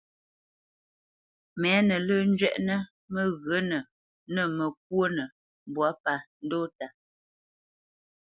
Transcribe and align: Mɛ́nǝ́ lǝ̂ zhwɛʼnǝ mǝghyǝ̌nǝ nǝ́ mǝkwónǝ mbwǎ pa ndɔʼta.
Mɛ́nǝ́ 1.61 1.99
lǝ̂ 2.07 2.19
zhwɛʼnǝ 2.37 2.75
mǝghyǝ̌nǝ 3.13 3.79
nǝ́ 4.33 4.45
mǝkwónǝ 4.57 5.25
mbwǎ 5.69 5.89
pa 6.03 6.13
ndɔʼta. 6.43 6.87